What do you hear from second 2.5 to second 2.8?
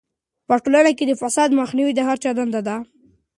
ده.